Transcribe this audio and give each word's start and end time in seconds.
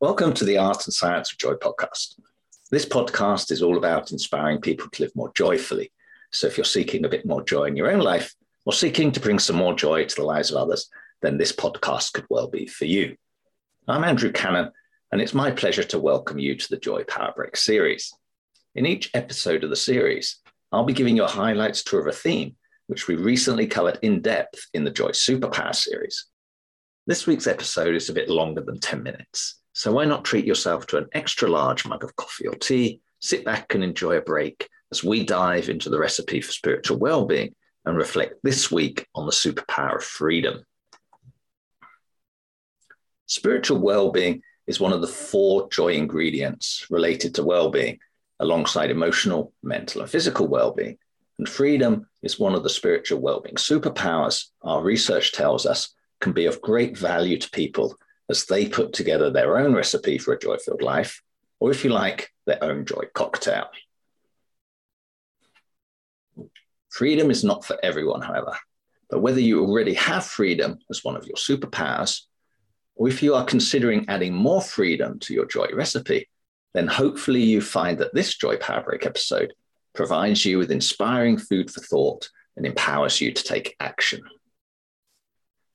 Welcome 0.00 0.32
to 0.32 0.46
the 0.46 0.56
Art 0.56 0.86
and 0.86 0.94
Science 0.94 1.30
of 1.30 1.36
Joy 1.36 1.56
podcast. 1.56 2.18
This 2.70 2.86
podcast 2.86 3.52
is 3.52 3.60
all 3.60 3.76
about 3.76 4.12
inspiring 4.12 4.58
people 4.58 4.88
to 4.88 5.02
live 5.02 5.14
more 5.14 5.30
joyfully. 5.34 5.92
So 6.32 6.46
if 6.46 6.56
you're 6.56 6.64
seeking 6.64 7.04
a 7.04 7.08
bit 7.10 7.26
more 7.26 7.44
joy 7.44 7.64
in 7.64 7.76
your 7.76 7.90
own 7.90 8.00
life 8.00 8.34
or 8.64 8.72
seeking 8.72 9.12
to 9.12 9.20
bring 9.20 9.38
some 9.38 9.56
more 9.56 9.74
joy 9.74 10.06
to 10.06 10.16
the 10.16 10.24
lives 10.24 10.50
of 10.50 10.56
others, 10.56 10.88
then 11.20 11.36
this 11.36 11.52
podcast 11.52 12.14
could 12.14 12.24
well 12.30 12.48
be 12.48 12.66
for 12.66 12.86
you. 12.86 13.14
I'm 13.86 14.02
Andrew 14.02 14.32
Cannon, 14.32 14.72
and 15.12 15.20
it's 15.20 15.34
my 15.34 15.50
pleasure 15.50 15.84
to 15.84 15.98
welcome 15.98 16.38
you 16.38 16.56
to 16.56 16.68
the 16.70 16.78
Joy 16.78 17.04
Power 17.04 17.34
Break 17.36 17.54
series. 17.58 18.10
In 18.74 18.86
each 18.86 19.10
episode 19.12 19.64
of 19.64 19.68
the 19.68 19.76
series, 19.76 20.38
I'll 20.72 20.84
be 20.84 20.94
giving 20.94 21.14
you 21.14 21.24
a 21.24 21.28
highlights 21.28 21.84
tour 21.84 22.00
of 22.00 22.06
a 22.06 22.12
theme 22.12 22.56
which 22.86 23.06
we 23.06 23.16
recently 23.16 23.66
covered 23.66 23.98
in 24.00 24.22
depth 24.22 24.66
in 24.72 24.84
the 24.84 24.90
Joy 24.90 25.10
Superpower 25.10 25.74
series. 25.74 26.24
This 27.06 27.26
week's 27.26 27.46
episode 27.46 27.94
is 27.94 28.08
a 28.08 28.14
bit 28.14 28.30
longer 28.30 28.62
than 28.62 28.80
10 28.80 29.02
minutes. 29.02 29.59
So 29.72 29.92
why 29.92 30.04
not 30.04 30.24
treat 30.24 30.44
yourself 30.44 30.86
to 30.88 30.98
an 30.98 31.08
extra 31.12 31.48
large 31.48 31.86
mug 31.86 32.04
of 32.04 32.16
coffee 32.16 32.48
or 32.48 32.54
tea, 32.54 33.00
sit 33.20 33.44
back 33.44 33.74
and 33.74 33.84
enjoy 33.84 34.16
a 34.16 34.22
break 34.22 34.68
as 34.90 35.04
we 35.04 35.24
dive 35.24 35.68
into 35.68 35.88
the 35.88 35.98
recipe 35.98 36.40
for 36.40 36.52
spiritual 36.52 36.98
well-being 36.98 37.54
and 37.84 37.96
reflect 37.96 38.34
this 38.42 38.70
week 38.70 39.06
on 39.14 39.26
the 39.26 39.32
superpower 39.32 39.96
of 39.96 40.04
freedom. 40.04 40.64
Spiritual 43.26 43.78
well-being 43.78 44.42
is 44.66 44.80
one 44.80 44.92
of 44.92 45.00
the 45.00 45.06
four 45.06 45.68
joy 45.70 45.92
ingredients 45.92 46.86
related 46.90 47.34
to 47.36 47.44
well-being 47.44 47.98
alongside 48.40 48.90
emotional, 48.90 49.52
mental 49.62 50.00
and 50.00 50.10
physical 50.10 50.48
well-being. 50.48 50.98
And 51.38 51.48
freedom 51.48 52.08
is 52.22 52.38
one 52.38 52.54
of 52.54 52.62
the 52.62 52.68
spiritual 52.68 53.20
well-being 53.20 53.54
superpowers 53.54 54.46
our 54.62 54.82
research 54.82 55.32
tells 55.32 55.64
us 55.64 55.94
can 56.20 56.32
be 56.32 56.46
of 56.46 56.60
great 56.60 56.98
value 56.98 57.38
to 57.38 57.50
people 57.50 57.96
as 58.30 58.46
they 58.46 58.68
put 58.68 58.92
together 58.92 59.30
their 59.30 59.58
own 59.58 59.74
recipe 59.74 60.16
for 60.16 60.32
a 60.32 60.38
joy 60.38 60.56
filled 60.56 60.82
life, 60.82 61.22
or 61.58 61.70
if 61.70 61.84
you 61.84 61.90
like, 61.90 62.32
their 62.46 62.62
own 62.62 62.86
joy 62.86 63.02
cocktail. 63.12 63.66
Freedom 66.88 67.30
is 67.30 67.44
not 67.44 67.64
for 67.64 67.76
everyone, 67.82 68.22
however, 68.22 68.56
but 69.10 69.20
whether 69.20 69.40
you 69.40 69.64
already 69.64 69.94
have 69.94 70.24
freedom 70.24 70.78
as 70.90 71.04
one 71.04 71.16
of 71.16 71.26
your 71.26 71.36
superpowers, 71.36 72.22
or 72.94 73.08
if 73.08 73.22
you 73.22 73.34
are 73.34 73.44
considering 73.44 74.04
adding 74.08 74.32
more 74.32 74.62
freedom 74.62 75.18
to 75.20 75.34
your 75.34 75.46
joy 75.46 75.66
recipe, 75.74 76.28
then 76.74 76.86
hopefully 76.86 77.42
you 77.42 77.60
find 77.60 77.98
that 77.98 78.14
this 78.14 78.36
Joy 78.36 78.56
Power 78.56 78.82
Break 78.82 79.04
episode 79.06 79.52
provides 79.94 80.44
you 80.44 80.58
with 80.58 80.70
inspiring 80.70 81.36
food 81.36 81.70
for 81.70 81.80
thought 81.80 82.28
and 82.56 82.64
empowers 82.64 83.20
you 83.20 83.32
to 83.32 83.42
take 83.42 83.74
action. 83.80 84.22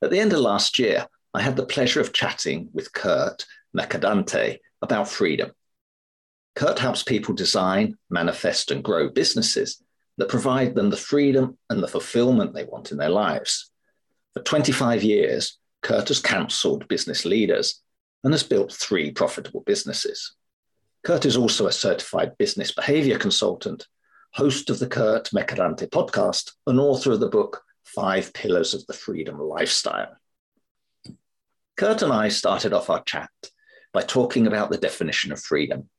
At 0.02 0.10
the 0.10 0.20
end 0.20 0.32
of 0.32 0.40
last 0.40 0.78
year, 0.78 1.06
I 1.36 1.42
had 1.42 1.56
the 1.56 1.66
pleasure 1.66 2.00
of 2.00 2.14
chatting 2.14 2.70
with 2.72 2.94
Curt 2.94 3.44
Mercadante 3.74 4.60
about 4.80 5.06
freedom. 5.06 5.50
Curt 6.54 6.78
helps 6.78 7.02
people 7.02 7.34
design, 7.34 7.98
manifest, 8.08 8.70
and 8.70 8.82
grow 8.82 9.10
businesses 9.10 9.82
that 10.16 10.30
provide 10.30 10.74
them 10.74 10.88
the 10.88 10.96
freedom 10.96 11.58
and 11.68 11.82
the 11.82 11.88
fulfillment 11.88 12.54
they 12.54 12.64
want 12.64 12.90
in 12.90 12.96
their 12.96 13.10
lives. 13.10 13.70
For 14.32 14.40
25 14.40 15.02
years, 15.02 15.58
Curt 15.82 16.08
has 16.08 16.20
counseled 16.20 16.88
business 16.88 17.26
leaders 17.26 17.82
and 18.24 18.32
has 18.32 18.42
built 18.42 18.72
three 18.72 19.10
profitable 19.10 19.60
businesses. 19.60 20.36
Curt 21.04 21.26
is 21.26 21.36
also 21.36 21.66
a 21.66 21.72
certified 21.72 22.38
business 22.38 22.72
behavior 22.72 23.18
consultant, 23.18 23.86
host 24.32 24.70
of 24.70 24.78
the 24.78 24.88
Curt 24.88 25.28
Mercadante 25.34 25.86
podcast, 25.90 26.52
and 26.66 26.80
author 26.80 27.12
of 27.12 27.20
the 27.20 27.28
book 27.28 27.62
Five 27.84 28.32
Pillars 28.32 28.72
of 28.72 28.86
the 28.86 28.94
Freedom 28.94 29.38
Lifestyle. 29.38 30.16
Curt 31.76 32.00
and 32.00 32.12
I 32.12 32.28
started 32.28 32.72
off 32.72 32.88
our 32.88 33.02
chat 33.02 33.30
by 33.92 34.00
talking 34.00 34.46
about 34.46 34.70
the 34.70 34.78
definition 34.78 35.30
of 35.30 35.42
freedom. 35.42 35.90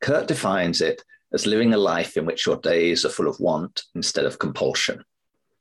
Curt 0.00 0.26
defines 0.26 0.80
it 0.80 1.02
as 1.32 1.46
living 1.46 1.72
a 1.72 1.78
life 1.78 2.16
in 2.16 2.26
which 2.26 2.44
your 2.44 2.56
days 2.56 3.04
are 3.04 3.08
full 3.10 3.28
of 3.28 3.38
want 3.38 3.84
instead 3.94 4.24
of 4.24 4.40
compulsion. 4.40 5.04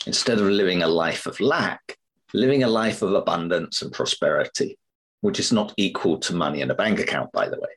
Instead 0.07 0.39
of 0.39 0.47
living 0.47 0.81
a 0.81 0.87
life 0.87 1.27
of 1.27 1.39
lack, 1.39 1.95
living 2.33 2.63
a 2.63 2.67
life 2.67 3.03
of 3.03 3.13
abundance 3.13 3.83
and 3.83 3.91
prosperity, 3.91 4.79
which 5.21 5.39
is 5.39 5.51
not 5.51 5.73
equal 5.77 6.17
to 6.17 6.33
money 6.33 6.61
in 6.61 6.71
a 6.71 6.75
bank 6.75 6.99
account, 6.99 7.31
by 7.31 7.47
the 7.47 7.59
way. 7.59 7.69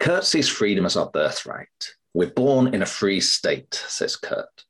Curt 0.00 0.24
sees 0.24 0.48
freedom 0.50 0.84
as 0.84 0.98
our 0.98 1.10
birthright. 1.10 1.94
We're 2.12 2.30
born 2.30 2.74
in 2.74 2.82
a 2.82 2.86
free 2.86 3.20
state, 3.20 3.72
says 3.72 4.16
Curt. 4.16 4.64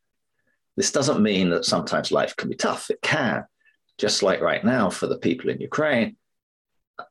This 0.77 0.93
doesn't 0.93 1.21
mean 1.21 1.51
that 1.51 1.65
sometimes 1.65 2.13
life 2.13 2.37
can 2.37 2.49
be 2.49 2.55
tough. 2.55 2.89
It 2.89 3.03
can 3.03 3.45
just 3.99 4.23
like 4.23 4.41
right 4.41 4.65
now 4.65 4.91
for 4.91 5.07
the 5.07 5.19
people 5.19 5.51
in 5.51 5.61
Ukraine, 5.61 6.17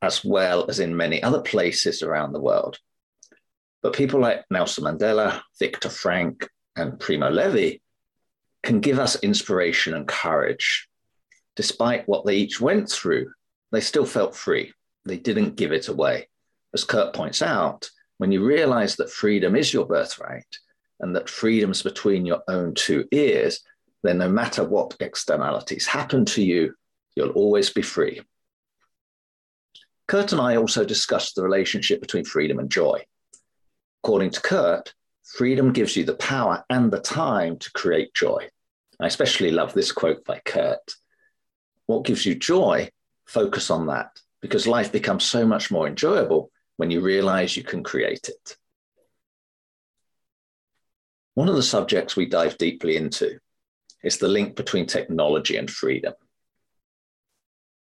as 0.02 0.24
well 0.24 0.70
as 0.70 0.80
in 0.80 0.96
many 0.96 1.22
other 1.22 1.42
places 1.42 2.02
around 2.02 2.34
the 2.34 2.42
world. 2.42 2.78
But 3.82 3.94
people 3.94 4.20
like 4.20 4.46
Nelson 4.50 4.86
Mandela, 4.86 5.42
Viktor 5.60 5.90
Frankl, 5.90 6.48
and 6.76 7.00
Primo 7.00 7.30
Levi 7.30 7.78
can 8.64 8.80
give 8.80 8.98
us 8.98 9.22
inspiration 9.22 9.94
and 9.94 10.08
courage. 10.08 10.88
Despite 11.56 12.08
what 12.08 12.26
they 12.26 12.38
each 12.38 12.60
went 12.60 12.90
through, 12.90 13.32
they 13.72 13.82
still 13.82 14.06
felt 14.06 14.36
free. 14.36 14.74
They 15.06 15.18
didn't 15.18 15.56
give 15.56 15.72
it 15.72 15.90
away. 15.90 16.30
As 16.74 16.84
Curt 16.84 17.14
points 17.14 17.42
out, 17.42 17.90
when 18.18 18.32
you 18.32 18.44
realize 18.44 18.96
that 18.96 19.12
freedom 19.12 19.56
is 19.56 19.74
your 19.74 19.86
birthright 19.86 20.48
and 21.00 21.16
that 21.16 21.30
freedom's 21.30 21.84
between 21.84 22.26
your 22.26 22.42
own 22.48 22.74
two 22.74 23.06
ears, 23.12 23.60
then 24.04 24.18
no 24.18 24.30
matter 24.30 24.64
what 24.64 24.96
externalities 25.00 25.88
happen 25.88 26.26
to 26.26 26.44
you, 26.44 26.76
you'll 27.16 27.30
always 27.30 27.70
be 27.70 27.82
free. 27.82 28.22
Curt 30.08 30.34
and 30.34 30.42
I 30.42 30.58
also 30.58 30.84
discussed 30.84 31.36
the 31.36 31.44
relationship 31.44 32.02
between 32.02 32.26
freedom 32.26 32.60
and 32.60 32.70
joy. 32.70 33.06
According 34.04 34.32
to 34.32 34.42
Curt, 34.42 34.94
freedom 35.24 35.72
gives 35.72 35.96
you 35.96 36.04
the 36.04 36.16
power 36.16 36.66
and 36.70 36.92
the 36.92 37.00
time 37.00 37.58
to 37.58 37.72
create 37.72 38.14
joy. 38.14 38.50
I 39.00 39.08
especially 39.08 39.52
love 39.52 39.74
this 39.74 39.92
quote 39.92 40.26
by 40.26 40.42
Curt. 40.44 40.96
What 41.86 42.06
gives 42.06 42.26
you 42.26 42.36
joy? 42.36 42.90
Focus 43.26 43.72
on 43.72 43.88
that 43.88 44.20
because 44.42 44.68
life 44.68 44.92
becomes 44.92 45.24
so 45.24 45.48
much 45.48 45.72
more 45.72 45.88
enjoyable 45.88 46.52
when 46.76 46.92
you 46.92 47.00
realize 47.00 47.56
you 47.56 47.64
can 47.64 47.82
create 47.84 48.28
it. 48.28 48.58
One 51.36 51.48
of 51.48 51.56
the 51.56 51.64
subjects 51.64 52.16
we 52.16 52.26
dive 52.26 52.58
deeply 52.58 52.98
into 52.98 53.40
is 54.04 54.18
the 54.18 54.28
link 54.28 54.56
between 54.56 54.86
technology 54.86 55.58
and 55.58 55.70
freedom. 55.70 56.14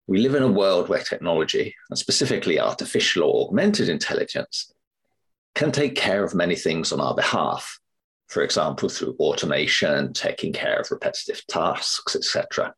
We 0.06 0.18
live 0.18 0.34
in 0.34 0.42
a 0.42 0.52
world 0.52 0.88
where 0.88 1.02
technology, 1.02 1.74
and 1.88 1.98
specifically 1.98 2.60
artificial 2.60 3.22
or 3.22 3.46
augmented 3.46 3.88
intelligence, 3.88 4.72
can 5.54 5.72
take 5.72 5.94
care 5.94 6.22
of 6.22 6.34
many 6.34 6.56
things 6.56 6.92
on 6.92 7.00
our 7.00 7.14
behalf. 7.14 7.78
For 8.28 8.42
example, 8.42 8.88
through 8.88 9.16
automation, 9.18 10.12
taking 10.12 10.52
care 10.52 10.78
of 10.78 10.90
repetitive 10.90 11.46
tasks, 11.46 12.16
etc. 12.16 12.74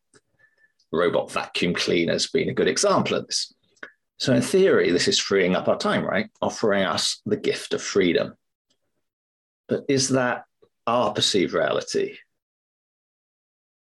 Robot 0.91 1.31
vacuum 1.31 1.73
cleaners 1.73 2.27
being 2.27 2.49
a 2.49 2.53
good 2.53 2.67
example 2.67 3.17
of 3.17 3.27
this. 3.27 3.53
So, 4.19 4.33
in 4.33 4.41
theory, 4.41 4.91
this 4.91 5.07
is 5.07 5.19
freeing 5.19 5.55
up 5.55 5.67
our 5.67 5.77
time, 5.77 6.05
right? 6.05 6.29
Offering 6.41 6.83
us 6.83 7.21
the 7.25 7.37
gift 7.37 7.73
of 7.73 7.81
freedom. 7.81 8.35
But 9.67 9.83
is 9.89 10.09
that 10.09 10.45
our 10.85 11.13
perceived 11.13 11.53
reality? 11.53 12.17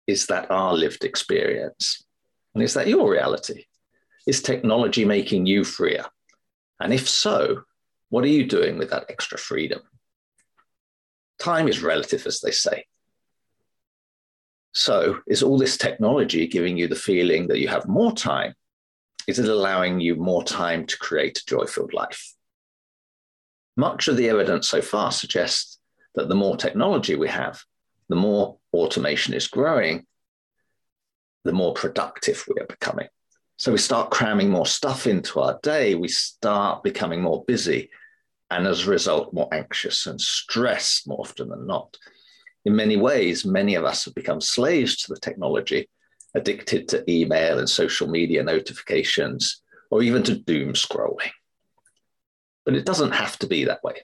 Is 0.07 0.27
that 0.27 0.51
our 0.51 0.73
lived 0.73 1.03
experience? 1.03 2.03
And 2.53 2.63
is 2.63 2.73
that 2.75 2.87
your 2.87 3.09
reality? 3.09 3.65
Is 4.27 4.41
technology 4.41 5.05
making 5.05 5.45
you 5.45 5.63
freer? 5.63 6.05
And 6.79 6.93
if 6.93 7.07
so, 7.07 7.63
what 8.09 8.23
are 8.23 8.29
you 8.29 8.45
doing 8.45 8.77
with 8.77 8.89
that 8.91 9.05
extra 9.09 9.37
freedom? 9.37 9.81
Time 11.39 11.67
is 11.67 11.83
relative, 11.83 12.25
as 12.25 12.41
they 12.41 12.51
say. 12.51 12.85
So, 14.73 15.19
is 15.27 15.41
all 15.41 15.57
this 15.57 15.77
technology 15.77 16.47
giving 16.47 16.77
you 16.77 16.87
the 16.87 16.95
feeling 16.95 17.47
that 17.47 17.59
you 17.59 17.67
have 17.67 17.87
more 17.87 18.13
time? 18.13 18.55
Is 19.27 19.39
it 19.39 19.47
allowing 19.47 19.99
you 19.99 20.15
more 20.15 20.43
time 20.43 20.85
to 20.85 20.97
create 20.97 21.39
a 21.39 21.45
joy 21.45 21.65
filled 21.65 21.93
life? 21.93 22.33
Much 23.77 24.07
of 24.07 24.17
the 24.17 24.29
evidence 24.29 24.69
so 24.69 24.81
far 24.81 25.11
suggests 25.11 25.79
that 26.15 26.29
the 26.29 26.35
more 26.35 26.57
technology 26.57 27.15
we 27.15 27.27
have, 27.27 27.61
the 28.09 28.15
more 28.15 28.57
automation 28.73 29.33
is 29.33 29.47
growing, 29.47 30.05
the 31.43 31.53
more 31.53 31.73
productive 31.73 32.43
we 32.47 32.61
are 32.61 32.67
becoming. 32.67 33.07
So 33.57 33.71
we 33.71 33.77
start 33.77 34.11
cramming 34.11 34.49
more 34.49 34.65
stuff 34.65 35.07
into 35.07 35.39
our 35.39 35.59
day, 35.63 35.95
we 35.95 36.09
start 36.09 36.83
becoming 36.83 37.21
more 37.21 37.45
busy, 37.45 37.89
and 38.51 38.67
as 38.67 38.85
a 38.85 38.91
result, 38.91 39.33
more 39.33 39.47
anxious 39.53 40.07
and 40.07 40.19
stressed 40.19 41.07
more 41.07 41.19
often 41.19 41.49
than 41.49 41.65
not. 41.65 41.97
In 42.65 42.75
many 42.75 42.97
ways, 42.97 43.45
many 43.45 43.75
of 43.75 43.85
us 43.85 44.05
have 44.05 44.15
become 44.15 44.41
slaves 44.41 44.97
to 44.97 45.13
the 45.13 45.19
technology, 45.19 45.89
addicted 46.35 46.87
to 46.89 47.09
email 47.09 47.59
and 47.59 47.69
social 47.69 48.07
media 48.07 48.43
notifications, 48.43 49.61
or 49.89 50.03
even 50.03 50.23
to 50.23 50.37
doom 50.37 50.73
scrolling. 50.73 51.31
But 52.65 52.75
it 52.75 52.85
doesn't 52.85 53.11
have 53.11 53.37
to 53.39 53.47
be 53.47 53.65
that 53.65 53.83
way. 53.83 54.01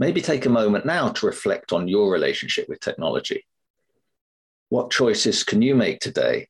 Maybe 0.00 0.20
take 0.20 0.46
a 0.46 0.50
moment 0.50 0.84
now 0.84 1.10
to 1.10 1.26
reflect 1.26 1.72
on 1.72 1.86
your 1.86 2.10
relationship 2.10 2.68
with 2.68 2.80
technology 2.80 3.46
what 4.70 4.90
choices 4.90 5.42
can 5.42 5.60
you 5.60 5.74
make 5.74 5.98
today 6.00 6.48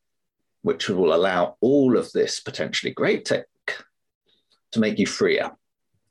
which 0.62 0.88
will 0.88 1.14
allow 1.14 1.56
all 1.60 1.96
of 1.96 2.12
this 2.12 2.38
potentially 2.40 2.92
great 2.92 3.24
tech 3.24 3.46
to 4.72 4.80
make 4.80 4.98
you 4.98 5.06
freer, 5.06 5.50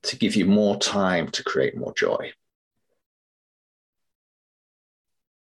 to 0.03 0.17
give 0.17 0.35
you 0.35 0.45
more 0.45 0.77
time 0.77 1.29
to 1.29 1.43
create 1.43 1.77
more 1.77 1.93
joy. 1.93 2.31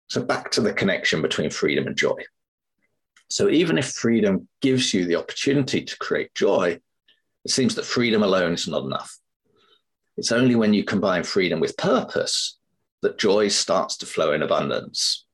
So, 0.08 0.24
back 0.24 0.52
to 0.52 0.62
the 0.62 0.74
connection 0.74 1.22
between 1.22 1.50
freedom 1.50 1.88
and 1.88 1.96
joy. 1.96 2.18
So, 3.30 3.50
even 3.50 3.78
if 3.78 3.92
freedom 3.92 4.48
gives 4.62 4.94
you 4.94 5.06
the 5.06 5.16
opportunity 5.16 5.84
to 5.84 5.98
create 5.98 6.34
joy, 6.36 6.80
it 7.44 7.52
seems 7.52 7.76
that 7.76 7.86
freedom 7.86 8.24
alone 8.24 8.54
is 8.54 8.68
not 8.68 8.86
enough. 8.86 9.18
It's 10.18 10.32
only 10.32 10.56
when 10.56 10.74
you 10.74 10.84
combine 10.84 11.24
freedom 11.24 11.60
with 11.60 11.78
purpose 11.78 12.58
that 13.02 13.18
joy 13.18 13.50
starts 13.50 13.98
to 13.98 14.06
flow 14.06 14.32
in 14.32 14.42
abundance. 14.42 15.26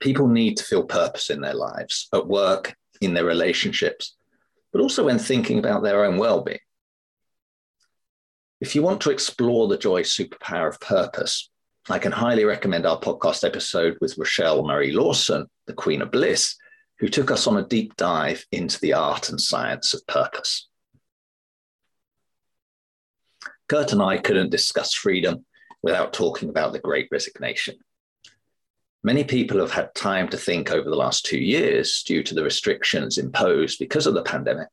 People 0.00 0.26
need 0.26 0.56
to 0.56 0.64
feel 0.64 0.84
purpose 0.84 1.30
in 1.30 1.40
their 1.40 1.54
lives, 1.54 2.08
at 2.12 2.26
work, 2.26 2.74
in 3.00 3.14
their 3.14 3.24
relationships, 3.24 4.16
but 4.72 4.80
also 4.80 5.04
when 5.04 5.18
thinking 5.18 5.58
about 5.58 5.82
their 5.82 6.04
own 6.04 6.16
well 6.16 6.42
being. 6.42 6.58
If 8.60 8.74
you 8.74 8.82
want 8.82 9.00
to 9.02 9.10
explore 9.10 9.68
the 9.68 9.76
joy 9.76 10.02
superpower 10.02 10.68
of 10.68 10.80
purpose, 10.80 11.50
I 11.90 11.98
can 11.98 12.12
highly 12.12 12.44
recommend 12.44 12.86
our 12.86 12.98
podcast 12.98 13.44
episode 13.44 13.98
with 14.00 14.16
Rochelle 14.16 14.64
Marie 14.64 14.92
Lawson, 14.92 15.46
the 15.66 15.74
Queen 15.74 16.00
of 16.00 16.12
Bliss, 16.12 16.56
who 17.00 17.08
took 17.08 17.32
us 17.32 17.48
on 17.48 17.56
a 17.56 17.66
deep 17.66 17.96
dive 17.96 18.46
into 18.52 18.78
the 18.80 18.92
art 18.92 19.30
and 19.30 19.40
science 19.40 19.94
of 19.94 20.06
purpose. 20.06 20.68
Curt 23.72 23.94
and 23.94 24.02
I 24.02 24.18
couldn't 24.18 24.50
discuss 24.50 24.92
freedom 24.92 25.46
without 25.82 26.12
talking 26.12 26.50
about 26.50 26.74
the 26.74 26.78
great 26.78 27.08
resignation. 27.10 27.76
Many 29.02 29.24
people 29.24 29.60
have 29.60 29.70
had 29.70 29.94
time 29.94 30.28
to 30.28 30.36
think 30.36 30.70
over 30.70 30.90
the 30.90 30.94
last 30.94 31.24
two 31.24 31.38
years 31.38 32.02
due 32.02 32.22
to 32.22 32.34
the 32.34 32.44
restrictions 32.44 33.16
imposed 33.16 33.78
because 33.78 34.06
of 34.06 34.12
the 34.12 34.24
pandemic, 34.24 34.68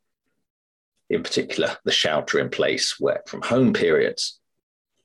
in 1.10 1.24
particular, 1.24 1.78
the 1.86 1.94
shelter 1.94 2.40
in 2.40 2.50
place 2.50 3.00
work 3.00 3.30
from 3.30 3.42
home 3.42 3.72
periods. 3.72 4.38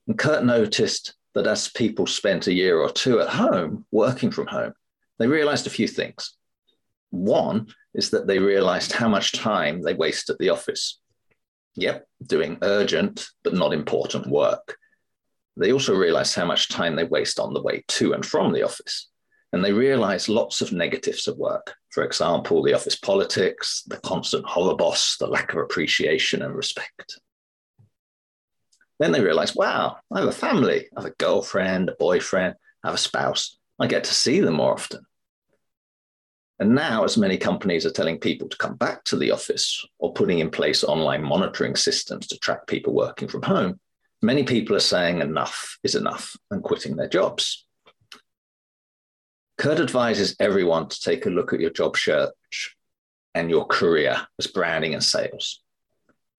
And 0.08 0.18
Curt 0.18 0.44
noticed 0.44 1.14
that 1.36 1.46
as 1.46 1.68
people 1.68 2.08
spent 2.08 2.48
a 2.48 2.52
year 2.52 2.80
or 2.80 2.90
two 2.90 3.20
at 3.20 3.28
home 3.28 3.86
working 3.92 4.32
from 4.32 4.48
home, 4.48 4.72
they 5.20 5.28
realized 5.28 5.68
a 5.68 5.70
few 5.70 5.86
things. 5.86 6.34
One 7.10 7.68
is 7.94 8.10
that 8.10 8.26
they 8.26 8.40
realized 8.40 8.90
how 8.90 9.08
much 9.08 9.30
time 9.30 9.82
they 9.82 9.94
waste 9.94 10.30
at 10.30 10.38
the 10.38 10.48
office. 10.48 10.98
Yep, 11.76 12.06
doing 12.26 12.58
urgent 12.62 13.26
but 13.42 13.54
not 13.54 13.72
important 13.72 14.26
work. 14.26 14.76
They 15.56 15.72
also 15.72 15.94
realize 15.94 16.34
how 16.34 16.46
much 16.46 16.68
time 16.68 16.96
they 16.96 17.04
waste 17.04 17.38
on 17.38 17.54
the 17.54 17.62
way 17.62 17.84
to 17.88 18.12
and 18.12 18.24
from 18.24 18.52
the 18.52 18.62
office. 18.62 19.08
And 19.52 19.64
they 19.64 19.72
realize 19.72 20.28
lots 20.28 20.60
of 20.60 20.72
negatives 20.72 21.28
of 21.28 21.36
work. 21.36 21.74
For 21.90 22.02
example, 22.02 22.62
the 22.62 22.74
office 22.74 22.96
politics, 22.96 23.84
the 23.86 23.98
constant 23.98 24.44
horror 24.44 24.74
boss, 24.74 25.16
the 25.18 25.28
lack 25.28 25.52
of 25.52 25.58
appreciation 25.58 26.42
and 26.42 26.54
respect. 26.54 27.20
Then 28.98 29.12
they 29.12 29.20
realize, 29.20 29.54
wow, 29.54 29.98
I 30.12 30.20
have 30.20 30.28
a 30.28 30.32
family, 30.32 30.88
I 30.96 31.02
have 31.02 31.10
a 31.10 31.14
girlfriend, 31.18 31.88
a 31.88 31.94
boyfriend, 31.98 32.54
I 32.82 32.88
have 32.88 32.94
a 32.94 32.98
spouse. 32.98 33.56
I 33.78 33.86
get 33.86 34.04
to 34.04 34.14
see 34.14 34.40
them 34.40 34.54
more 34.54 34.72
often. 34.72 35.06
And 36.58 36.74
now, 36.74 37.04
as 37.04 37.16
many 37.16 37.36
companies 37.36 37.84
are 37.84 37.90
telling 37.90 38.18
people 38.18 38.48
to 38.48 38.56
come 38.56 38.76
back 38.76 39.02
to 39.04 39.16
the 39.16 39.32
office 39.32 39.84
or 39.98 40.12
putting 40.12 40.38
in 40.38 40.50
place 40.50 40.84
online 40.84 41.22
monitoring 41.22 41.74
systems 41.74 42.28
to 42.28 42.38
track 42.38 42.66
people 42.66 42.94
working 42.94 43.26
from 43.26 43.42
home, 43.42 43.80
many 44.22 44.44
people 44.44 44.76
are 44.76 44.80
saying 44.80 45.20
enough 45.20 45.78
is 45.82 45.96
enough 45.96 46.36
and 46.50 46.62
quitting 46.62 46.94
their 46.94 47.08
jobs. 47.08 47.66
Curt 49.58 49.80
advises 49.80 50.36
everyone 50.38 50.88
to 50.88 51.00
take 51.00 51.26
a 51.26 51.30
look 51.30 51.52
at 51.52 51.60
your 51.60 51.70
job 51.70 51.96
search 51.96 52.76
and 53.34 53.50
your 53.50 53.66
career 53.66 54.26
as 54.38 54.46
branding 54.46 54.94
and 54.94 55.02
sales. 55.02 55.60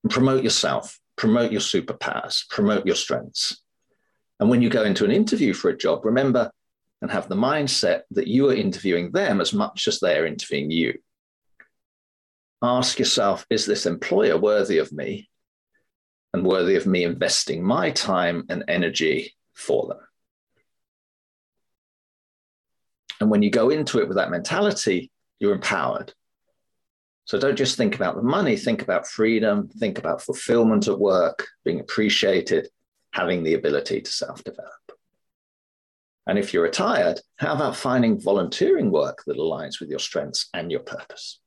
And 0.04 0.12
promote 0.12 0.44
yourself 0.44 0.98
promote 1.16 1.52
your 1.52 1.62
superpowers, 1.62 2.48
promote 2.50 2.86
your 2.86 2.96
strengths. 2.96 3.62
And 4.40 4.50
when 4.50 4.62
you 4.62 4.70
go 4.70 4.84
into 4.84 5.06
an 5.06 5.12
interview 5.12 5.54
for 5.54 5.70
a 5.70 5.78
job, 5.78 6.06
remember 6.06 6.52
and 7.02 7.12
have 7.12 7.28
the 7.28 7.36
mindset 7.36 8.02
that 8.12 8.28
you 8.28 8.50
are 8.50 8.56
interviewing 8.56 9.12
them 9.12 9.42
as 9.42 9.54
much 9.54 9.88
as 9.88 10.00
they 10.00 10.18
are 10.18 10.26
interviewing 10.26 10.72
you. 10.72 10.98
Ask 12.62 13.00
yourself 13.00 13.46
is 13.50 13.66
this 13.66 13.86
employer 13.86 14.38
worthy 14.38 14.80
of 14.80 14.92
me 14.92 15.30
and 16.34 16.46
worthy 16.46 16.76
of 16.76 16.86
me 16.86 17.04
investing 17.04 17.64
my 17.64 17.92
time 17.92 18.46
and 18.50 18.64
energy 18.68 19.36
for 19.54 19.88
them? 19.88 20.00
And 23.20 23.30
when 23.30 23.42
you 23.42 23.50
go 23.50 23.70
into 23.70 24.00
it 24.00 24.08
with 24.08 24.18
that 24.18 24.32
mentality, 24.32 25.12
you're 25.40 25.54
empowered. 25.54 26.14
So 27.26 27.40
don't 27.40 27.58
just 27.58 27.76
think 27.76 27.96
about 27.96 28.16
the 28.16 28.22
money, 28.22 28.56
think 28.56 28.82
about 28.82 29.08
freedom, 29.08 29.68
think 29.68 29.98
about 29.98 30.22
fulfillment 30.22 30.88
at 30.88 31.00
work, 31.00 31.48
being 31.64 31.80
appreciated, 31.80 32.70
having 33.14 33.44
the 33.44 33.56
ability 33.56 34.02
to 34.02 34.12
self 34.12 34.44
develop. 34.44 34.72
And 36.28 36.40
if 36.40 36.54
you're 36.54 36.64
retired, 36.64 37.20
how 37.38 37.54
about 37.54 37.76
finding 37.76 38.20
volunteering 38.20 38.92
work 38.92 39.24
that 39.28 39.38
aligns 39.38 39.80
with 39.80 39.90
your 39.90 40.00
strengths 40.00 40.50
and 40.54 40.72
your 40.72 40.82
purpose? 40.82 41.40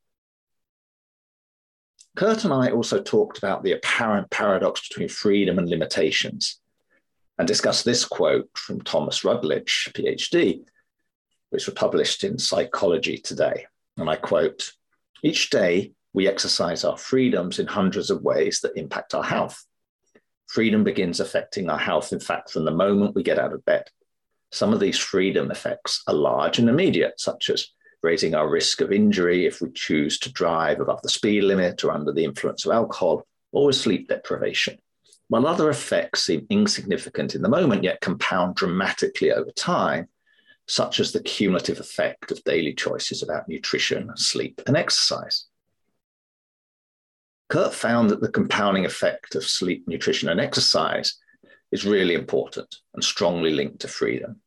Curt 2.17 2.45
and 2.45 2.53
I 2.53 2.71
also 2.71 3.01
talked 3.03 3.39
about 3.39 3.63
the 3.63 3.73
apparent 3.73 4.31
paradox 4.31 4.89
between 4.89 5.09
freedom 5.09 5.59
and 5.59 5.69
limitations 5.69 6.61
and 7.39 7.47
discussed 7.47 7.85
this 7.85 8.05
quote 8.05 8.49
from 8.55 8.81
Thomas 8.81 9.25
Rutledge, 9.25 9.91
PhD, 9.95 10.65
which 11.51 11.67
was 11.67 11.75
published 11.75 12.25
in 12.25 12.39
Psychology 12.39 13.19
Today. 13.19 13.67
And 13.97 14.11
I 14.11 14.17
quote 14.17 14.73
each 15.23 15.51
day, 15.51 15.93
we 16.13 16.27
exercise 16.27 16.85
our 16.85 16.97
freedoms 16.97 17.59
in 17.59 17.67
hundreds 17.67 18.11
of 18.11 18.23
ways 18.23 18.61
that 18.61 18.77
impact 18.77 19.15
our 19.15 19.23
health. 19.23 19.65
Freedom 20.49 20.83
begins 20.83 21.21
affecting 21.21 21.69
our 21.69 21.79
health, 21.79 22.13
in 22.13 22.21
fact, 22.21 22.51
from 22.51 22.65
the 22.65 22.71
moment 22.71 23.15
we 23.15 23.23
get 23.23 23.39
out 23.39 23.53
of 23.53 23.65
bed. 23.65 23.85
Some 24.51 24.73
of 24.73 24.81
these 24.81 24.99
freedom 24.99 25.51
effects 25.51 26.03
are 26.07 26.15
large 26.15 26.59
and 26.59 26.69
immediate, 26.69 27.21
such 27.21 27.51
as 27.51 27.69
raising 28.03 28.35
our 28.35 28.49
risk 28.49 28.81
of 28.81 28.93
injury 28.93 29.47
if 29.47 29.61
we 29.61 29.71
choose 29.73 30.19
to 30.21 30.33
drive 30.33 30.81
above 30.81 31.03
the 31.03 31.09
speed 31.09 31.45
limit 31.45 31.85
or 31.85 31.93
under 31.93 32.13
the 32.13 32.25
influence 32.25 32.65
of 32.65 32.73
alcohol 32.73 33.27
or 33.53 33.67
with 33.67 33.77
sleep 33.77 34.09
deprivation. 34.09 34.79
While 35.29 35.47
other 35.47 35.69
effects 35.69 36.23
seem 36.23 36.47
insignificant 36.49 37.35
in 37.35 37.43
the 37.43 37.49
moment, 37.49 37.85
yet 37.85 38.01
compound 38.01 38.57
dramatically 38.57 39.31
over 39.31 39.51
time, 39.51 40.09
such 40.67 41.01
as 41.01 41.13
the 41.13 41.23
cumulative 41.23 41.81
effect 41.81 42.31
of 42.31 42.43
daily 42.45 42.75
choices 42.75 43.23
about 43.23 43.49
nutrition, 43.49 44.11
sleep, 44.17 44.63
and 44.67 44.77
exercise. 44.77 45.47
Curt 47.49 47.75
found 47.75 48.11
that 48.11 48.21
the 48.21 48.31
compounding 48.31 48.85
effect 48.85 49.35
of 49.35 49.45
sleep, 49.45 49.89
nutrition, 49.89 50.29
and 50.29 50.41
exercise 50.41 51.19
is 51.73 51.85
really 51.85 52.15
important 52.15 52.77
and 52.95 53.05
strongly 53.05 53.53
linked 53.53 53.81
to 53.81 53.89
freedom. 53.89 54.41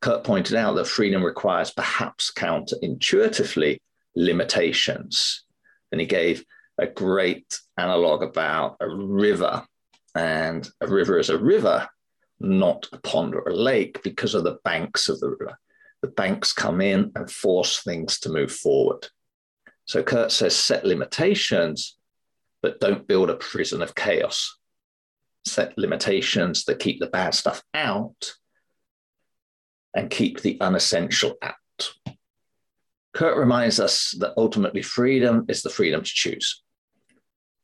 Curt 0.00 0.24
pointed 0.24 0.56
out 0.56 0.74
that 0.76 0.86
freedom 0.86 1.22
requires 1.22 1.70
perhaps 1.70 2.32
counterintuitively 2.32 3.78
limitations. 4.16 5.44
And 5.92 6.00
he 6.00 6.06
gave 6.06 6.44
a 6.78 6.86
great 6.86 7.58
analog 7.76 8.22
about 8.22 8.76
a 8.80 8.88
river. 8.88 9.64
And 10.14 10.68
a 10.80 10.88
river 10.88 11.18
is 11.18 11.30
a 11.30 11.38
river 11.38 11.88
not 12.40 12.88
a 12.92 12.98
pond 12.98 13.34
or 13.34 13.42
a 13.42 13.54
lake 13.54 14.02
because 14.02 14.34
of 14.34 14.44
the 14.44 14.58
banks 14.64 15.08
of 15.08 15.20
the 15.20 15.28
river. 15.28 15.58
The 16.00 16.08
banks 16.08 16.52
come 16.52 16.80
in 16.80 17.12
and 17.14 17.30
force 17.30 17.82
things 17.82 18.18
to 18.20 18.30
move 18.30 18.50
forward. 18.50 19.06
So 19.84 20.02
Curt 20.02 20.32
says 20.32 20.56
set 20.56 20.84
limitations, 20.84 21.98
but 22.62 22.80
don't 22.80 23.06
build 23.06 23.28
a 23.28 23.34
prison 23.34 23.82
of 23.82 23.94
chaos. 23.94 24.56
Set 25.50 25.76
limitations 25.76 26.64
that 26.64 26.78
keep 26.78 27.00
the 27.00 27.06
bad 27.06 27.34
stuff 27.34 27.62
out 27.74 28.34
and 29.94 30.10
keep 30.10 30.40
the 30.40 30.60
unessential 30.60 31.34
out. 31.42 31.54
Curt 33.12 33.36
reminds 33.36 33.80
us 33.80 34.12
that 34.20 34.34
ultimately 34.36 34.82
freedom 34.82 35.46
is 35.48 35.62
the 35.62 35.70
freedom 35.70 36.02
to 36.02 36.10
choose 36.10 36.62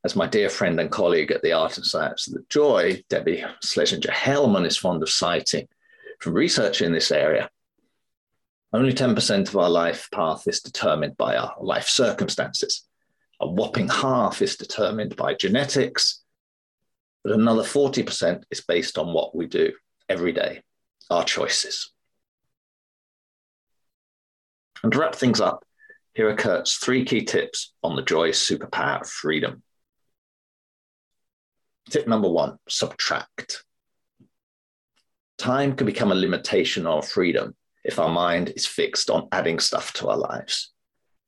as 0.06 0.14
my 0.14 0.28
dear 0.28 0.48
friend 0.48 0.78
and 0.78 0.88
colleague 0.88 1.32
at 1.32 1.42
the 1.42 1.52
Art 1.52 1.78
and 1.78 1.84
Science 1.84 2.28
of 2.28 2.34
the 2.34 2.44
Joy, 2.48 3.02
Debbie 3.08 3.44
Schlesinger 3.64 4.12
Hellman, 4.12 4.64
is 4.64 4.76
fond 4.76 5.02
of 5.02 5.10
citing 5.10 5.66
from 6.20 6.32
research 6.32 6.80
in 6.80 6.92
this 6.92 7.10
area, 7.10 7.50
only 8.72 8.92
10% 8.92 9.48
of 9.48 9.56
our 9.56 9.68
life 9.68 10.08
path 10.12 10.46
is 10.46 10.60
determined 10.60 11.16
by 11.16 11.36
our 11.36 11.56
life 11.60 11.88
circumstances. 11.88 12.86
A 13.40 13.48
whopping 13.48 13.88
half 13.88 14.42
is 14.42 14.56
determined 14.56 15.16
by 15.16 15.34
genetics, 15.34 16.22
but 17.26 17.34
another 17.34 17.64
40% 17.64 18.44
is 18.52 18.60
based 18.60 18.98
on 18.98 19.12
what 19.12 19.34
we 19.34 19.46
do 19.46 19.72
every 20.08 20.30
day, 20.30 20.62
our 21.10 21.24
choices. 21.24 21.92
And 24.84 24.92
to 24.92 24.98
wrap 25.00 25.16
things 25.16 25.40
up, 25.40 25.64
here 26.14 26.28
are 26.28 26.36
Curt's 26.36 26.76
three 26.76 27.04
key 27.04 27.24
tips 27.24 27.74
on 27.82 27.96
the 27.96 28.02
joy 28.02 28.30
superpower 28.30 29.00
of 29.00 29.08
freedom. 29.08 29.64
Tip 31.90 32.06
number 32.06 32.28
one 32.28 32.58
subtract. 32.68 33.64
Time 35.36 35.74
can 35.74 35.84
become 35.84 36.12
a 36.12 36.14
limitation 36.14 36.86
of 36.86 37.08
freedom 37.08 37.56
if 37.82 37.98
our 37.98 38.08
mind 38.08 38.52
is 38.54 38.68
fixed 38.68 39.10
on 39.10 39.26
adding 39.32 39.58
stuff 39.58 39.92
to 39.94 40.06
our 40.10 40.16
lives. 40.16 40.72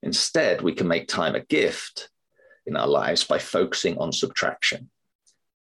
Instead, 0.04 0.62
we 0.62 0.74
can 0.74 0.86
make 0.86 1.08
time 1.08 1.34
a 1.34 1.44
gift 1.46 2.08
in 2.66 2.76
our 2.76 2.86
lives 2.86 3.24
by 3.24 3.40
focusing 3.40 3.98
on 3.98 4.12
subtraction. 4.12 4.90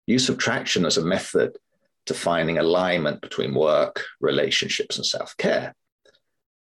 Use 0.07 0.25
subtraction 0.25 0.85
as 0.85 0.97
a 0.97 1.05
method 1.05 1.57
to 2.05 2.13
finding 2.13 2.57
alignment 2.57 3.21
between 3.21 3.55
work, 3.55 4.03
relationships, 4.19 4.97
and 4.97 5.05
self 5.05 5.35
care. 5.37 5.73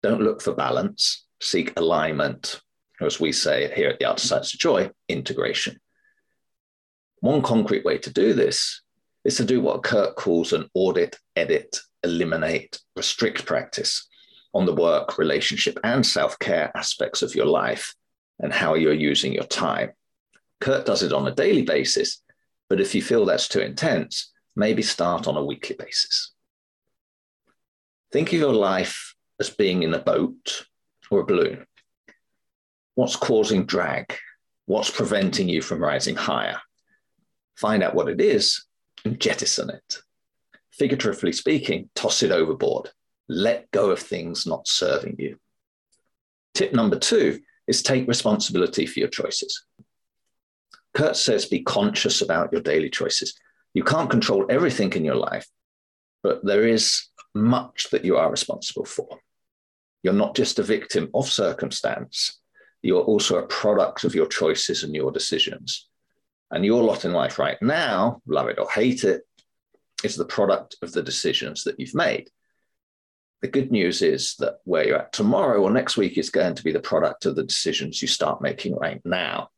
Don't 0.03 0.23
look 0.23 0.43
for 0.43 0.55
balance, 0.55 1.27
seek 1.41 1.79
alignment, 1.79 2.61
or 3.01 3.07
as 3.07 3.21
we 3.21 3.33
say 3.33 3.73
here 3.75 3.89
at 3.89 3.99
the 3.99 4.09
and 4.09 4.19
Science 4.19 4.53
of 4.53 4.61
Joy, 4.61 4.91
integration. 5.09 5.81
One 7.21 7.43
concrete 7.43 7.85
way 7.85 7.99
to 7.99 8.13
do 8.13 8.33
this 8.33 8.83
is 9.25 9.37
to 9.37 9.45
do 9.45 9.61
what 9.61 9.83
Curt 9.83 10.17
calls 10.17 10.53
an 10.53 10.69
audit, 10.75 11.17
edit, 11.37 11.79
eliminate, 12.03 12.81
restrict 12.97 13.45
practice 13.45 14.09
on 14.55 14.67
the 14.67 14.75
work, 14.75 15.19
relationship, 15.19 15.79
and 15.85 16.05
self 16.05 16.39
care 16.39 16.71
aspects 16.75 17.23
of 17.23 17.35
your 17.35 17.47
life 17.47 17.95
and 18.39 18.53
how 18.53 18.75
you're 18.75 18.93
using 18.93 19.33
your 19.33 19.45
time. 19.45 19.91
Curt 20.61 20.87
does 20.87 21.03
it 21.03 21.13
on 21.13 21.27
a 21.29 21.35
daily 21.35 21.63
basis, 21.63 22.23
but 22.71 22.81
if 22.81 22.95
you 22.95 23.03
feel 23.03 23.27
that's 23.27 23.49
too 23.49 23.61
intense, 23.61 24.31
maybe 24.55 24.81
start 24.81 25.27
on 25.27 25.37
a 25.37 25.45
weekly 25.45 25.77
basis. 25.77 26.33
Think 28.13 28.29
of 28.29 28.39
your 28.39 28.55
life 28.55 29.15
as 29.41 29.51
being 29.51 29.83
in 29.83 29.93
a 29.93 29.99
boat 29.99 30.67
or 31.11 31.21
a 31.21 31.27
balloon. 31.27 31.67
What's 32.95 33.17
causing 33.17 33.67
drag? 33.67 34.17
What's 34.67 34.91
preventing 34.91 35.49
you 35.49 35.63
from 35.63 35.83
rising 35.83 36.15
higher? 36.15 36.61
Find 37.57 37.83
out 37.83 37.95
what 37.95 38.09
it 38.09 38.21
is 38.21 38.65
and 39.05 39.21
jettison 39.21 39.71
it. 39.71 39.99
Figuratively 40.73 41.33
speaking, 41.33 41.91
toss 41.97 42.23
it 42.23 42.31
overboard. 42.31 42.91
Let 43.29 43.71
go 43.73 43.91
of 43.91 43.99
things 43.99 44.47
not 44.47 44.69
serving 44.69 45.17
you. 45.19 45.39
Tip 46.55 46.73
number 46.73 46.99
two 46.99 47.41
is 47.67 47.83
take 47.83 48.07
responsibility 48.07 48.87
for 48.87 49.01
your 49.01 49.09
choices. 49.09 49.65
Curt 50.95 51.17
says 51.17 51.47
be 51.47 51.63
conscious 51.63 52.23
about 52.23 52.53
your 52.53 52.61
daily 52.61 52.91
choices. 52.91 53.39
You 53.75 53.85
can't 53.85 54.11
control 54.11 54.47
everything 54.51 54.93
in 54.95 55.05
your 55.05 55.17
life, 55.17 55.47
but 56.23 56.45
there 56.45 56.67
is 56.67 57.07
much 57.35 57.89
that 57.93 58.05
you 58.05 58.17
are 58.17 58.31
responsible 58.31 58.85
for. 58.85 59.21
You're 60.03 60.13
not 60.15 60.35
just 60.35 60.59
a 60.59 60.65
victim 60.65 61.11
of 61.15 61.27
circumstance, 61.27 62.41
you're 62.83 63.03
also 63.03 63.37
a 63.39 63.47
product 63.47 64.05
of 64.05 64.15
your 64.15 64.27
choices 64.27 64.83
and 64.83 64.95
your 64.95 65.13
decisions. 65.13 65.89
And 66.51 66.65
your 66.65 66.83
lot 66.83 67.05
in 67.05 67.13
life 67.13 67.39
right 67.39 67.61
now, 67.63 68.23
love 68.27 68.49
it 68.49 68.59
or 68.59 68.69
hate 68.69 69.05
it, 69.05 69.23
is 70.03 70.17
the 70.17 70.25
product 70.25 70.77
of 70.83 70.93
the 70.93 71.03
decisions 71.03 71.65
that 71.65 71.79
you've 71.79 71.95
made. 71.95 72.29
The 73.43 73.49
good 73.49 73.71
news 73.71 74.03
is 74.03 74.35
that 74.39 74.59
where 74.65 74.87
you're 74.87 74.99
at 74.99 75.13
tomorrow 75.13 75.63
or 75.63 75.71
next 75.71 75.97
week 75.97 76.19
is 76.19 76.31
going 76.31 76.55
to 76.57 76.65
be 76.65 76.73
the 76.73 76.81
product 76.81 77.27
of 77.27 77.37
the 77.37 77.45
decisions 77.45 78.03
you 78.03 78.09
start 78.09 78.43
making 78.43 78.75
right 78.77 79.01
now. 79.05 79.51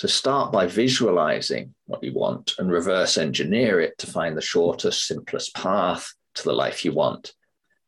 So 0.00 0.08
start 0.08 0.50
by 0.50 0.66
visualizing 0.66 1.74
what 1.84 2.02
you 2.02 2.14
want 2.14 2.54
and 2.58 2.72
reverse 2.72 3.18
engineer 3.18 3.82
it 3.82 3.98
to 3.98 4.06
find 4.06 4.34
the 4.34 4.40
shortest, 4.40 5.06
simplest 5.06 5.54
path 5.54 6.14
to 6.36 6.42
the 6.42 6.54
life 6.54 6.86
you 6.86 6.92
want. 6.92 7.34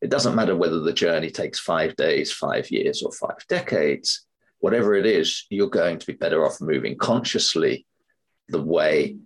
It 0.03 0.11
doesn't 0.11 0.35
matter 0.35 0.55
whether 0.55 0.81
the 0.81 0.93
journey 0.93 1.31
takes 1.31 1.59
five 1.59 1.97
days, 1.97 2.31
five 2.31 2.71
years, 2.71 3.03
or 3.03 3.13
five 3.13 3.39
decades. 3.49 4.27
Whatever 4.59 4.95
it 4.95 5.07
is, 5.07 5.47
you're 5.49 5.71
going 5.71 5.99
to 6.01 6.07
be 6.07 6.13
better 6.13 6.45
off 6.45 6.61
moving 6.61 6.99
consciously 6.99 7.87
the 8.49 8.61
way 8.61 9.17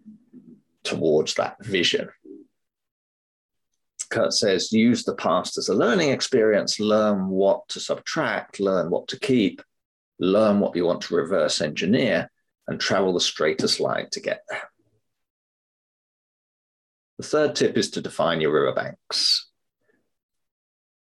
towards 0.84 1.34
that 1.34 1.56
vision. 1.64 2.08
Curt 4.10 4.32
says 4.32 4.72
use 4.72 5.02
the 5.02 5.16
past 5.16 5.58
as 5.58 5.68
a 5.68 5.74
learning 5.74 6.10
experience, 6.10 6.78
learn 6.78 7.26
what 7.26 7.66
to 7.70 7.80
subtract, 7.80 8.60
learn 8.60 8.90
what 8.90 9.08
to 9.08 9.18
keep, 9.18 9.60
learn 10.20 10.60
what 10.60 10.76
you 10.76 10.84
want 10.84 11.00
to 11.00 11.16
reverse 11.16 11.60
engineer, 11.60 12.30
and 12.68 12.80
travel 12.80 13.12
the 13.12 13.20
straightest 13.20 13.80
line 13.80 14.08
to 14.12 14.20
get 14.20 14.42
there. 14.48 14.70
The 17.18 17.26
third 17.26 17.56
tip 17.56 17.76
is 17.78 17.90
to 17.92 18.00
define 18.00 18.40
your 18.40 18.52
riverbanks. 18.52 19.48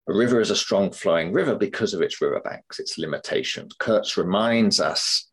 A 0.08 0.12
river 0.12 0.40
is 0.40 0.50
a 0.50 0.56
strong 0.56 0.92
flowing 0.92 1.32
river 1.32 1.56
because 1.56 1.94
of 1.94 2.02
its 2.02 2.20
riverbanks, 2.20 2.78
its 2.78 2.98
limitations. 2.98 3.74
Kurtz 3.78 4.16
reminds 4.16 4.78
us 4.78 5.30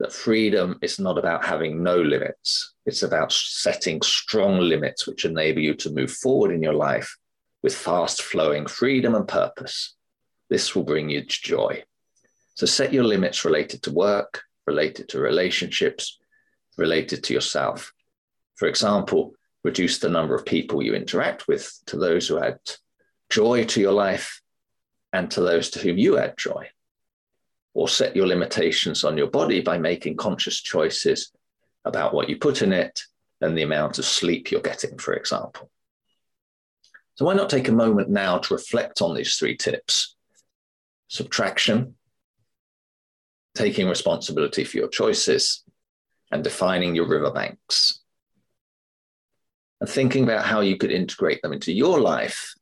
that 0.00 0.12
freedom 0.12 0.78
is 0.82 0.98
not 0.98 1.18
about 1.18 1.44
having 1.44 1.82
no 1.82 2.00
limits. 2.00 2.74
It's 2.84 3.02
about 3.02 3.32
setting 3.32 4.02
strong 4.02 4.60
limits 4.60 5.06
which 5.06 5.24
enable 5.24 5.60
you 5.60 5.74
to 5.74 5.90
move 5.90 6.10
forward 6.10 6.52
in 6.52 6.62
your 6.62 6.74
life 6.74 7.16
with 7.62 7.74
fast 7.74 8.22
flowing 8.22 8.66
freedom 8.66 9.14
and 9.14 9.26
purpose. 9.26 9.94
This 10.50 10.74
will 10.74 10.84
bring 10.84 11.08
you 11.08 11.24
joy. 11.26 11.84
So 12.54 12.66
set 12.66 12.92
your 12.92 13.04
limits 13.04 13.44
related 13.44 13.82
to 13.84 13.92
work, 13.92 14.42
related 14.68 15.08
to 15.08 15.18
relationships, 15.18 16.18
related 16.76 17.24
to 17.24 17.34
yourself. 17.34 17.92
For 18.56 18.68
example, 18.68 19.32
reduce 19.64 19.98
the 19.98 20.10
number 20.10 20.34
of 20.34 20.44
people 20.44 20.82
you 20.82 20.94
interact 20.94 21.48
with 21.48 21.64
to 21.86 21.96
those 21.96 22.28
who 22.28 22.38
add 22.38 22.60
joy 23.30 23.64
to 23.64 23.80
your 23.80 23.92
life 23.92 24.40
and 25.12 25.30
to 25.30 25.40
those 25.40 25.70
to 25.70 25.78
whom 25.78 25.96
you 25.98 26.18
add 26.18 26.36
joy. 26.36 26.68
Or 27.74 27.88
set 27.88 28.14
your 28.14 28.26
limitations 28.26 29.04
on 29.04 29.16
your 29.16 29.30
body 29.30 29.60
by 29.60 29.78
making 29.78 30.16
conscious 30.16 30.60
choices 30.60 31.32
about 31.84 32.12
what 32.12 32.28
you 32.28 32.36
put 32.36 32.62
in 32.62 32.72
it 32.72 33.00
and 33.40 33.56
the 33.56 33.62
amount 33.62 33.98
of 33.98 34.04
sleep 34.04 34.50
you're 34.50 34.60
getting, 34.60 34.98
for 34.98 35.14
example. 35.14 35.70
So, 37.14 37.24
why 37.24 37.34
not 37.34 37.50
take 37.50 37.68
a 37.68 37.82
moment 37.84 38.10
now 38.10 38.38
to 38.38 38.54
reflect 38.54 39.00
on 39.00 39.14
these 39.14 39.36
three 39.36 39.56
tips? 39.56 40.16
Subtraction, 41.08 41.94
taking 43.58 43.88
responsibility 43.88 44.62
for 44.62 44.76
your 44.76 44.88
choices, 44.88 45.64
and 46.30 46.44
defining 46.44 46.94
your 46.94 47.08
riverbanks. 47.08 47.98
And 49.80 49.90
thinking 49.90 50.22
about 50.22 50.44
how 50.44 50.60
you 50.60 50.76
could 50.76 50.92
integrate 50.92 51.42
them 51.42 51.52
into 51.52 51.72
your 51.72 52.00
life 52.00 52.54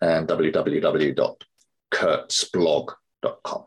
and 0.00 0.28
www 0.28 1.36
kurtzblog.com. 1.92 3.64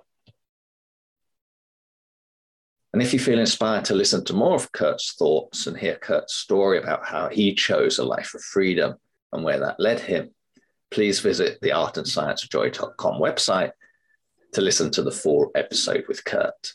And 2.93 3.01
if 3.01 3.11
you 3.11 3.19
feel 3.19 3.39
inspired 3.39 3.83
to 3.85 3.93
listen 3.93 4.23
to 4.23 4.33
more 4.33 4.55
of 4.55 4.71
Curt's 4.71 5.15
thoughts 5.19 5.67
and 5.67 5.77
hear 5.77 5.95
Curt's 5.95 6.35
story 6.35 6.77
about 6.77 7.05
how 7.05 7.27
he 7.27 7.53
chose 7.53 7.99
a 7.99 8.05
life 8.05 8.33
of 8.33 8.41
freedom 8.41 8.95
and 9.33 9.43
where 9.43 9.59
that 9.59 9.81
led 9.81 9.99
him, 9.99 10.29
please 10.91 11.19
visit 11.19 11.59
the 11.61 11.73
Art 11.73 11.97
and 11.97 12.07
Science 12.07 12.47
Joy.com 12.47 13.19
website 13.19 13.71
to 14.53 14.61
listen 14.61 14.91
to 14.91 15.03
the 15.03 15.11
full 15.11 15.51
episode 15.55 16.05
with 16.07 16.23
Curt, 16.23 16.71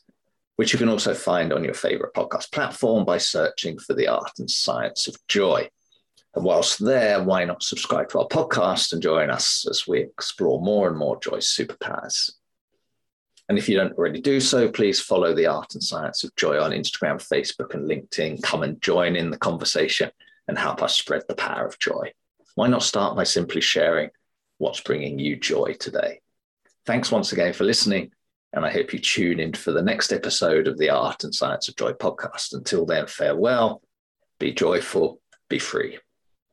which 0.56 0.74
you 0.74 0.78
can 0.78 0.90
also 0.90 1.14
find 1.14 1.54
on 1.54 1.64
your 1.64 1.72
favorite 1.72 2.12
podcast 2.12 2.52
platform 2.52 3.06
by 3.06 3.16
searching 3.16 3.78
for 3.78 3.94
the 3.94 4.08
Art 4.08 4.32
and 4.38 4.50
Science 4.50 5.08
of 5.08 5.16
Joy. 5.26 5.70
And 6.34 6.44
whilst 6.44 6.84
there, 6.84 7.22
why 7.22 7.44
not 7.44 7.62
subscribe 7.62 8.08
to 8.10 8.20
our 8.20 8.28
podcast 8.28 8.92
and 8.92 9.02
join 9.02 9.30
us 9.30 9.66
as 9.68 9.86
we 9.88 10.00
explore 10.00 10.60
more 10.60 10.88
and 10.88 10.96
more 10.96 11.18
Joy's 11.20 11.48
superpowers? 11.48 12.32
And 13.48 13.58
if 13.58 13.68
you 13.68 13.76
don't 13.76 13.98
already 13.98 14.20
do 14.20 14.38
so, 14.38 14.70
please 14.70 15.00
follow 15.00 15.34
the 15.34 15.46
Art 15.46 15.74
and 15.74 15.82
Science 15.82 16.22
of 16.22 16.34
Joy 16.36 16.60
on 16.60 16.70
Instagram, 16.70 17.16
Facebook, 17.16 17.74
and 17.74 17.90
LinkedIn. 17.90 18.42
Come 18.44 18.62
and 18.62 18.80
join 18.80 19.16
in 19.16 19.30
the 19.30 19.38
conversation 19.38 20.10
and 20.46 20.56
help 20.56 20.82
us 20.82 20.94
spread 20.94 21.22
the 21.26 21.34
power 21.34 21.66
of 21.66 21.78
joy. 21.80 22.12
Why 22.54 22.68
not 22.68 22.84
start 22.84 23.16
by 23.16 23.24
simply 23.24 23.60
sharing 23.60 24.10
what's 24.58 24.80
bringing 24.80 25.18
you 25.18 25.34
joy 25.34 25.74
today? 25.80 26.20
Thanks 26.86 27.10
once 27.10 27.32
again 27.32 27.52
for 27.52 27.64
listening, 27.64 28.12
and 28.52 28.64
I 28.64 28.70
hope 28.70 28.92
you 28.92 29.00
tune 29.00 29.40
in 29.40 29.54
for 29.54 29.72
the 29.72 29.82
next 29.82 30.12
episode 30.12 30.68
of 30.68 30.78
the 30.78 30.90
Art 30.90 31.24
and 31.24 31.34
Science 31.34 31.68
of 31.68 31.74
Joy 31.74 31.92
podcast. 31.92 32.54
Until 32.54 32.86
then, 32.86 33.08
farewell, 33.08 33.82
be 34.38 34.52
joyful, 34.52 35.20
be 35.48 35.58
free. 35.58 35.98